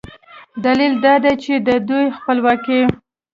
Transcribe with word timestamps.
دلیل 0.65 0.93
دا 1.05 1.13
دی 1.23 1.33
چې 1.43 1.53
د 1.67 1.69
دوی 1.87 2.05
خپلواکي 2.17 2.81